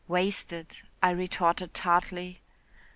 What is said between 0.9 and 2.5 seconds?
I retorted tartly.